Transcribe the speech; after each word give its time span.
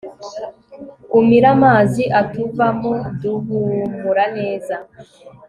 umire 1.19 1.47
amazi 1.55 2.03
atuvamo, 2.21 2.91
duhumura 3.21 4.23
neza 4.37 4.75